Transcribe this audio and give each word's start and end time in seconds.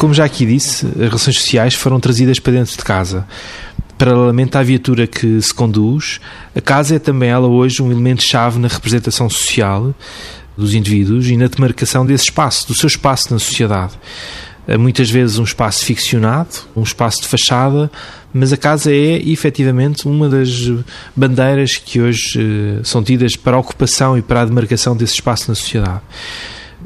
Como 0.00 0.14
já 0.14 0.24
aqui 0.24 0.46
disse, 0.46 0.86
as 0.86 0.94
relações 0.96 1.36
sociais 1.36 1.74
foram 1.74 2.00
trazidas 2.00 2.38
para 2.38 2.54
dentro 2.54 2.74
de 2.74 2.82
casa. 2.82 3.26
Paralelamente 3.98 4.56
à 4.56 4.62
viatura 4.62 5.06
que 5.06 5.42
se 5.42 5.52
conduz, 5.52 6.18
a 6.56 6.60
casa 6.62 6.96
é 6.96 6.98
também 6.98 7.28
ela 7.28 7.46
hoje 7.46 7.82
um 7.82 7.92
elemento-chave 7.92 8.58
na 8.58 8.66
representação 8.66 9.28
social 9.28 9.94
dos 10.56 10.72
indivíduos 10.72 11.28
e 11.28 11.36
na 11.36 11.48
demarcação 11.48 12.06
desse 12.06 12.24
espaço, 12.24 12.66
do 12.66 12.74
seu 12.74 12.86
espaço 12.86 13.30
na 13.30 13.38
sociedade. 13.38 13.92
Muitas 14.78 15.10
vezes 15.10 15.38
um 15.38 15.44
espaço 15.44 15.84
ficcionado, 15.84 16.48
um 16.74 16.82
espaço 16.82 17.20
de 17.20 17.28
fachada, 17.28 17.92
mas 18.32 18.54
a 18.54 18.56
casa 18.56 18.90
é 18.90 19.20
efetivamente 19.28 20.08
uma 20.08 20.30
das 20.30 20.50
bandeiras 21.14 21.76
que 21.76 22.00
hoje 22.00 22.40
eh, 22.40 22.80
são 22.84 23.04
tidas 23.04 23.36
para 23.36 23.54
a 23.54 23.60
ocupação 23.60 24.16
e 24.16 24.22
para 24.22 24.40
a 24.40 24.44
demarcação 24.46 24.96
desse 24.96 25.12
espaço 25.12 25.50
na 25.50 25.54
sociedade. 25.54 26.00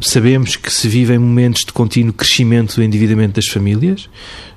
Sabemos 0.00 0.56
que 0.56 0.70
se 0.70 0.88
vivem 0.88 1.18
momentos 1.18 1.64
de 1.64 1.72
contínuo 1.72 2.12
crescimento 2.12 2.76
do 2.76 2.82
endividamento 2.82 3.34
das 3.34 3.46
famílias 3.46 4.08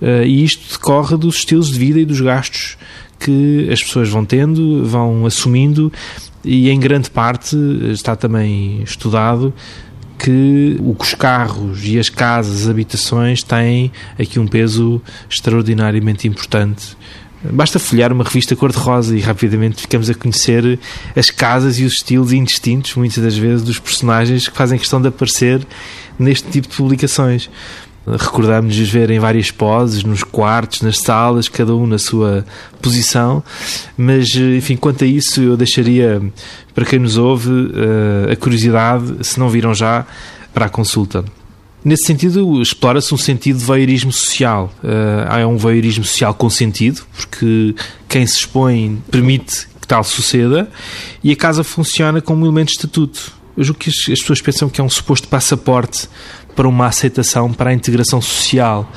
eh, 0.00 0.26
e 0.26 0.44
isto 0.44 0.72
decorre 0.72 1.16
dos 1.16 1.36
estilos 1.36 1.72
de 1.72 1.78
vida 1.78 1.98
e 1.98 2.04
dos 2.04 2.20
gastos 2.20 2.76
que 3.18 3.68
as 3.72 3.82
pessoas 3.82 4.08
vão 4.08 4.24
tendo, 4.24 4.84
vão 4.84 5.24
assumindo 5.24 5.92
e 6.44 6.68
em 6.68 6.78
grande 6.78 7.10
parte 7.10 7.56
está 7.90 8.14
também 8.14 8.82
estudado 8.82 9.52
que 10.18 10.78
os 10.98 11.14
carros 11.14 11.84
e 11.84 11.98
as 11.98 12.08
casas, 12.08 12.62
as 12.62 12.68
habitações 12.68 13.42
têm 13.42 13.90
aqui 14.18 14.38
um 14.38 14.46
peso 14.46 15.00
extraordinariamente 15.28 16.28
importante 16.28 16.96
Basta 17.52 17.78
folhear 17.78 18.12
uma 18.12 18.24
revista 18.24 18.56
cor-de-rosa 18.56 19.16
e 19.16 19.20
rapidamente 19.20 19.82
ficamos 19.82 20.08
a 20.08 20.14
conhecer 20.14 20.78
as 21.14 21.30
casas 21.30 21.78
e 21.78 21.84
os 21.84 21.94
estilos 21.94 22.32
indistintos, 22.32 22.94
muitas 22.94 23.22
das 23.22 23.36
vezes, 23.36 23.62
dos 23.62 23.78
personagens 23.78 24.48
que 24.48 24.56
fazem 24.56 24.78
questão 24.78 25.00
de 25.00 25.08
aparecer 25.08 25.66
neste 26.18 26.48
tipo 26.50 26.68
de 26.68 26.76
publicações. 26.76 27.50
Recordamos-nos 28.06 28.88
ver 28.88 29.10
em 29.10 29.18
várias 29.18 29.50
poses, 29.50 30.04
nos 30.04 30.22
quartos, 30.22 30.82
nas 30.82 30.98
salas, 30.98 31.48
cada 31.48 31.74
um 31.74 31.86
na 31.86 31.98
sua 31.98 32.44
posição, 32.80 33.42
mas, 33.96 34.34
enfim, 34.34 34.76
quanto 34.76 35.04
a 35.04 35.06
isso, 35.06 35.40
eu 35.40 35.56
deixaria 35.56 36.22
para 36.74 36.84
quem 36.84 36.98
nos 36.98 37.16
ouve 37.16 37.50
eh, 37.50 38.32
a 38.32 38.36
curiosidade, 38.36 39.16
se 39.22 39.38
não 39.38 39.48
viram 39.48 39.72
já, 39.72 40.06
para 40.52 40.66
a 40.66 40.68
consulta. 40.68 41.24
Nesse 41.84 42.06
sentido, 42.06 42.62
explora-se 42.62 43.12
um 43.12 43.18
sentido 43.18 43.58
de 43.58 43.64
voyeurismo 43.64 44.10
social. 44.10 44.72
Uh, 44.82 45.38
é 45.38 45.46
um 45.46 45.58
voyeurismo 45.58 46.02
social 46.04 46.32
consentido, 46.32 47.02
porque 47.14 47.74
quem 48.08 48.26
se 48.26 48.38
expõe 48.38 49.02
permite 49.10 49.66
que 49.78 49.86
tal 49.86 50.02
suceda, 50.02 50.70
e 51.22 51.30
a 51.30 51.36
casa 51.36 51.62
funciona 51.62 52.22
como 52.22 52.42
um 52.42 52.46
elemento 52.46 52.68
de 52.68 52.76
estatuto. 52.76 53.32
Eu 53.54 53.64
julgo 53.64 53.80
que 53.80 53.90
as, 53.90 53.96
as 53.96 54.18
pessoas 54.18 54.40
pensam 54.40 54.70
que 54.70 54.80
é 54.80 54.84
um 54.84 54.88
suposto 54.88 55.28
passaporte 55.28 56.08
para 56.56 56.66
uma 56.66 56.86
aceitação, 56.86 57.52
para 57.52 57.68
a 57.68 57.74
integração 57.74 58.20
social. 58.20 58.90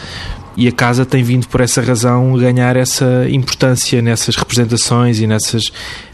E 0.56 0.68
a 0.68 0.72
casa 0.72 1.06
tem 1.06 1.22
vindo, 1.24 1.48
por 1.48 1.60
essa 1.60 1.82
razão, 1.82 2.38
ganhar 2.38 2.78
essa 2.78 3.28
importância 3.30 4.02
nessas 4.02 4.36
representações 4.36 5.20
e 5.20 5.28
nessas, 5.28 5.72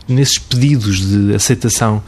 nesses 0.08 0.40
pedidos 0.40 1.08
de 1.08 1.36
aceitação. 1.36 2.04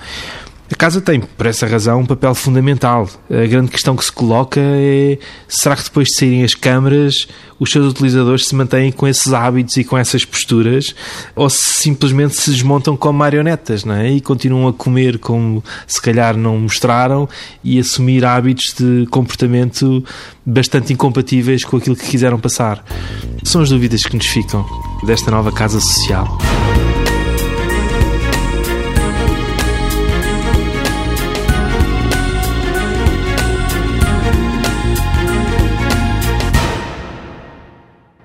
A 0.71 0.75
casa 0.75 0.99
tem, 0.99 1.19
por 1.19 1.45
essa 1.45 1.67
razão, 1.67 1.99
um 1.99 2.05
papel 2.05 2.33
fundamental. 2.33 3.07
A 3.29 3.45
grande 3.45 3.69
questão 3.69 3.95
que 3.95 4.03
se 4.03 4.11
coloca 4.11 4.59
é: 4.59 5.19
será 5.47 5.75
que 5.75 5.83
depois 5.83 6.07
de 6.07 6.15
saírem 6.15 6.43
as 6.43 6.55
câmaras, 6.55 7.27
os 7.59 7.71
seus 7.71 7.91
utilizadores 7.91 8.47
se 8.47 8.55
mantêm 8.55 8.91
com 8.91 9.07
esses 9.07 9.31
hábitos 9.31 9.77
e 9.77 9.83
com 9.83 9.95
essas 9.95 10.25
posturas, 10.25 10.95
ou 11.35 11.49
se 11.51 11.81
simplesmente 11.81 12.35
se 12.35 12.49
desmontam 12.49 12.97
como 12.97 13.19
marionetas 13.19 13.85
não 13.85 13.93
é? 13.93 14.11
e 14.11 14.19
continuam 14.19 14.67
a 14.67 14.73
comer 14.73 15.19
como 15.19 15.63
se 15.85 16.01
calhar 16.01 16.35
não 16.35 16.57
mostraram 16.57 17.29
e 17.63 17.79
assumir 17.79 18.25
hábitos 18.25 18.73
de 18.73 19.05
comportamento 19.11 20.03
bastante 20.43 20.91
incompatíveis 20.91 21.63
com 21.63 21.77
aquilo 21.77 21.95
que 21.95 22.07
quiseram 22.07 22.39
passar? 22.39 22.83
São 23.43 23.61
as 23.61 23.69
dúvidas 23.69 24.03
que 24.03 24.15
nos 24.15 24.25
ficam 24.25 24.65
desta 25.05 25.29
nova 25.29 25.51
casa 25.51 25.79
social. 25.79 26.37